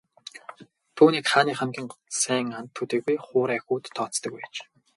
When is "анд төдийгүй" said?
2.57-3.17